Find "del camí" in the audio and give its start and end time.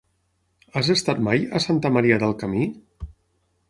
2.25-2.69